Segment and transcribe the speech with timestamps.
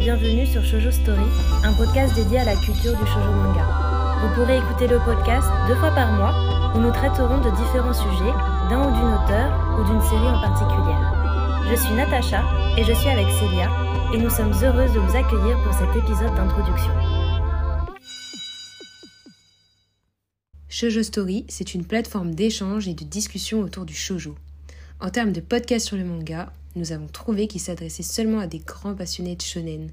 [0.00, 1.28] Bienvenue sur Shoujo Story,
[1.62, 3.66] un podcast dédié à la culture du shoujo manga.
[4.22, 8.32] Vous pourrez écouter le podcast deux fois par mois où nous traiterons de différents sujets,
[8.70, 11.66] d'un ou d'une auteur ou d'une série en particulière.
[11.68, 12.42] Je suis Natacha
[12.78, 13.68] et je suis avec Célia
[14.14, 16.92] et nous sommes heureuses de vous accueillir pour cet épisode d'introduction.
[20.70, 24.34] Shoujo Story, c'est une plateforme d'échange et de discussion autour du shoujo.
[25.02, 28.58] En termes de podcast sur le manga, nous avons trouvé qu'il s'adressait seulement à des
[28.58, 29.90] grands passionnés de shonen.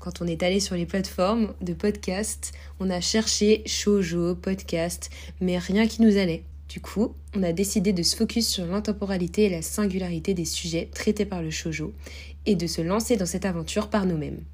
[0.00, 5.58] Quand on est allé sur les plateformes de podcast, on a cherché shoujo, podcast, mais
[5.58, 6.44] rien qui nous allait.
[6.68, 10.90] Du coup, on a décidé de se focus sur l'intemporalité et la singularité des sujets
[10.94, 11.92] traités par le shoujo
[12.46, 14.44] et de se lancer dans cette aventure par nous-mêmes.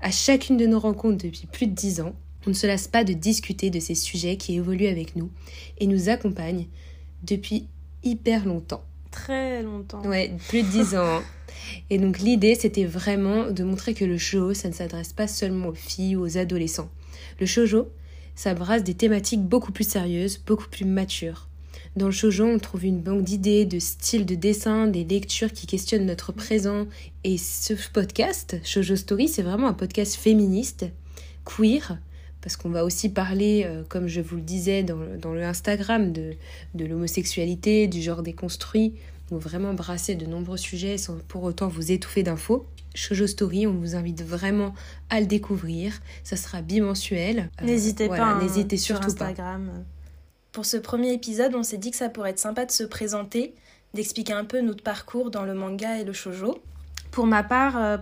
[0.00, 2.14] À chacune de nos rencontres depuis plus de dix ans,
[2.46, 5.30] on ne se lasse pas de discuter de ces sujets qui évoluent avec nous
[5.76, 6.66] et nous accompagnent
[7.22, 7.68] depuis
[8.02, 8.84] hyper longtemps.
[9.10, 10.02] Très longtemps.
[10.04, 11.22] Ouais, plus de 10 ans.
[11.90, 15.68] Et donc l'idée, c'était vraiment de montrer que le shoujo, ça ne s'adresse pas seulement
[15.68, 16.90] aux filles ou aux adolescents.
[17.40, 17.88] Le shoujo,
[18.34, 21.48] ça brasse des thématiques beaucoup plus sérieuses, beaucoup plus matures.
[21.96, 25.66] Dans le shoujo, on trouve une banque d'idées, de styles de dessin, des lectures qui
[25.66, 26.86] questionnent notre présent.
[27.24, 30.84] Et ce podcast, Shoujo Story, c'est vraiment un podcast féministe,
[31.46, 31.98] queer,
[32.46, 36.12] parce qu'on va aussi parler, euh, comme je vous le disais dans, dans le Instagram,
[36.12, 36.34] de,
[36.76, 38.94] de l'homosexualité, du genre déconstruit,
[39.32, 42.64] donc vraiment brasser de nombreux sujets sans pour autant vous étouffer d'infos.
[42.94, 44.74] Shoujo Story, on vous invite vraiment
[45.10, 46.00] à le découvrir.
[46.22, 47.50] Ça sera bimensuel.
[47.60, 49.24] Euh, n'hésitez voilà, pas, hein, n'hésitez sur surtout pas.
[49.24, 49.84] Instagram.
[50.52, 53.56] Pour ce premier épisode, on s'est dit que ça pourrait être sympa de se présenter,
[53.92, 56.62] d'expliquer un peu notre parcours dans le manga et le shoujo.
[57.16, 57.96] Pour ma part, euh,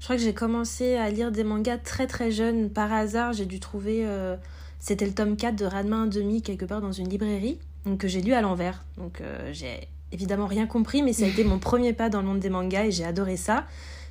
[0.00, 2.70] je crois que j'ai commencé à lire des mangas très très jeune.
[2.70, 4.06] Par hasard, j'ai dû trouver.
[4.06, 4.34] euh,
[4.78, 8.22] C'était le tome 4 de un demi quelque part dans une librairie, donc que j'ai
[8.22, 8.82] lu à l'envers.
[8.96, 12.28] Donc euh, j'ai évidemment rien compris, mais ça a été mon premier pas dans le
[12.28, 13.66] monde des mangas et j'ai adoré ça.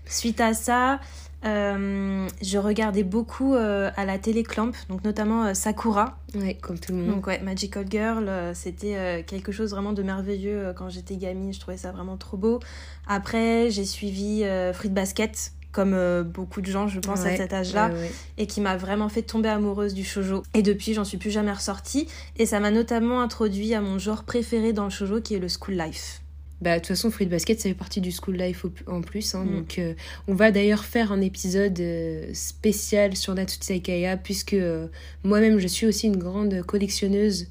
[0.07, 0.99] Suite à ça,
[1.45, 6.17] euh, je regardais beaucoup euh, à la télé Clamp, donc notamment euh, Sakura.
[6.33, 7.15] Ouais, comme tout le monde.
[7.15, 11.77] Donc ouais, Magical Girl, c'était quelque chose vraiment de merveilleux quand j'étais gamine, je trouvais
[11.77, 12.59] ça vraiment trop beau.
[13.07, 17.93] Après, j'ai suivi Fruit Basket, comme beaucoup de gens, je pense, à cet âge-là, ouais,
[17.93, 18.11] ouais.
[18.37, 20.43] et qui m'a vraiment fait tomber amoureuse du shoujo.
[20.53, 22.07] Et depuis, j'en suis plus jamais ressortie,
[22.37, 25.47] et ça m'a notamment introduit à mon genre préféré dans le shoujo, qui est le
[25.47, 26.21] school life.
[26.61, 29.35] Bah, de toute façon, Fruit Basket, ça fait partie du School Life en plus.
[29.35, 29.55] hein, Mm.
[29.55, 29.93] Donc, euh,
[30.27, 34.87] on va d'ailleurs faire un épisode euh, spécial sur Natsutsai Kaya, puisque euh,
[35.23, 37.47] moi-même, je suis aussi une grande collectionneuse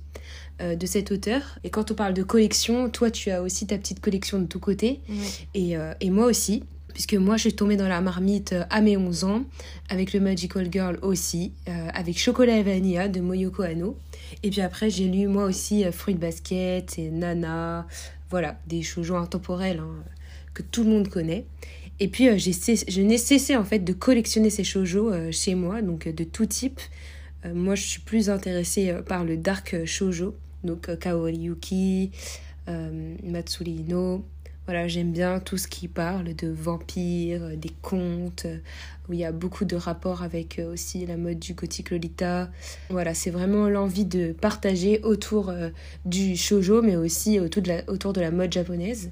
[0.61, 1.59] de cet auteur.
[1.65, 4.61] Et quand on parle de collection, toi, tu as aussi ta petite collection de tous
[4.61, 5.01] côtés.
[5.53, 6.63] Et, et moi aussi,
[6.93, 9.43] puisque moi, je suis tombée dans la marmite à mes 11 ans,
[9.91, 11.53] avec le Magical Girl aussi,
[11.93, 13.99] avec Chocolat et Vanilla de Moyoko Hano.
[14.45, 17.89] Et puis après, j'ai lu moi aussi Fruit Basket et Nana,
[18.35, 20.03] voilà, des shoujo intemporels hein,
[20.55, 21.47] que tout le monde connaît.
[22.01, 25.83] Et puis, euh, je n'ai cessé en fait de collectionner ces shoujo euh, chez moi,
[25.83, 26.81] donc euh, de tout type.
[27.55, 30.35] Moi, je suis plus intéressée par le dark shoujo,
[30.65, 32.11] donc Kaori Yuki,
[33.23, 34.25] Matsuri no.
[34.67, 38.57] Voilà, j'aime bien tout ce qui parle de vampires, euh, des contes, euh,
[39.09, 42.51] où il y a beaucoup de rapports avec euh, aussi la mode du gothique Lolita.
[42.89, 45.53] Voilà, c'est vraiment l'envie de partager autour
[46.07, 49.11] du shoujo, mais aussi autour de la, autour de la mode japonaise.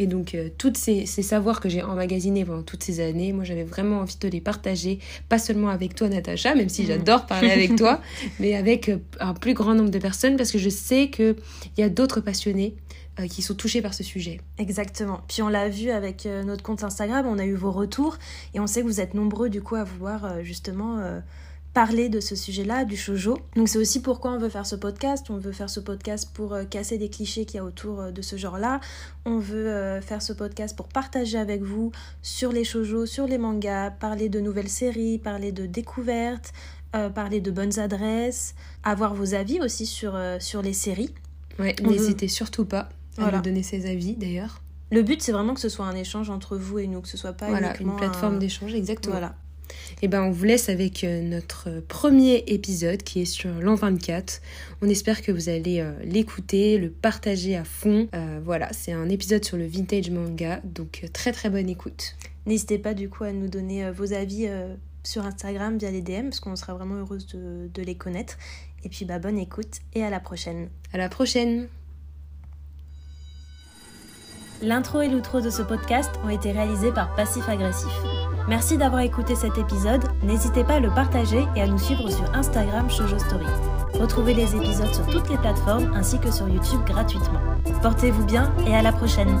[0.00, 3.42] Et donc, euh, tous ces, ces savoirs que j'ai emmagasinés pendant toutes ces années, moi,
[3.42, 6.88] j'avais vraiment envie de les partager, pas seulement avec toi, Natacha, même si Mhm.
[6.88, 8.00] j'adore parler avec toi,
[8.38, 11.34] mais avec euh, un plus grand nombre de personnes, parce que je sais qu'il
[11.78, 12.76] y a d'autres passionnés
[13.26, 14.40] qui sont touchés par ce sujet.
[14.58, 15.20] Exactement.
[15.28, 18.16] Puis on l'a vu avec euh, notre compte Instagram, on a eu vos retours
[18.54, 21.20] et on sait que vous êtes nombreux du coup à vouloir euh, justement euh,
[21.74, 23.38] parler de ce sujet-là, du shoujo.
[23.54, 25.26] Donc c'est aussi pourquoi on veut faire ce podcast.
[25.30, 28.10] On veut faire ce podcast pour euh, casser des clichés qu'il y a autour euh,
[28.10, 28.80] de ce genre-là.
[29.24, 31.92] On veut euh, faire ce podcast pour partager avec vous
[32.22, 36.52] sur les shoujo, sur les mangas, parler de nouvelles séries, parler de découvertes,
[36.96, 41.14] euh, parler de bonnes adresses, avoir vos avis aussi sur, euh, sur les séries.
[41.58, 43.36] Ouais, n'hésitez surtout pas à Voilà.
[43.38, 44.62] nous donner ses avis d'ailleurs.
[44.90, 47.16] Le but, c'est vraiment que ce soit un échange entre vous et nous, que ce
[47.18, 49.14] soit pas Voilà, une plateforme un- d'échange, exactement.
[49.16, 49.34] Voilà.
[50.00, 54.40] Et ben on vous laisse avec euh, notre premier épisode qui est sur l'an 24.
[54.80, 58.08] On espère que vous allez euh, l'écouter, le partager à fond.
[58.14, 62.16] Euh, voilà, c'est un épisode sur le vintage manga, donc très très bonne écoute.
[62.46, 64.48] N'hésitez pas du coup à nous donner euh, vos avis
[65.04, 68.38] sur Instagram via les DM, parce qu'on sera vraiment heureuse de, de les connaître.
[68.84, 70.68] Et puis bah bonne écoute et à la prochaine.
[70.94, 71.66] À la prochaine.
[74.60, 77.92] L'intro et l'outro de ce podcast ont été réalisés par Passif Agressif.
[78.48, 80.02] Merci d'avoir écouté cet épisode.
[80.24, 83.46] N'hésitez pas à le partager et à nous suivre sur Instagram Shoujo Story.
[83.94, 87.40] Retrouvez les épisodes sur toutes les plateformes ainsi que sur YouTube gratuitement.
[87.82, 89.38] Portez-vous bien et à la prochaine.